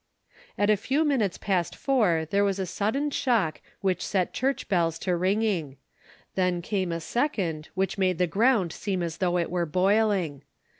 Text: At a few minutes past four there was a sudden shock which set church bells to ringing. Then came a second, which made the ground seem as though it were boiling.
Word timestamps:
At 0.57 0.71
a 0.71 0.77
few 0.77 1.03
minutes 1.05 1.37
past 1.37 1.75
four 1.75 2.25
there 2.31 2.43
was 2.43 2.57
a 2.57 2.65
sudden 2.65 3.11
shock 3.11 3.61
which 3.81 4.03
set 4.03 4.33
church 4.33 4.67
bells 4.67 4.97
to 5.05 5.15
ringing. 5.15 5.77
Then 6.33 6.63
came 6.63 6.91
a 6.91 6.99
second, 6.99 7.69
which 7.75 7.99
made 7.99 8.17
the 8.17 8.25
ground 8.25 8.73
seem 8.73 9.03
as 9.03 9.17
though 9.17 9.37
it 9.37 9.51
were 9.51 9.67
boiling. 9.67 10.41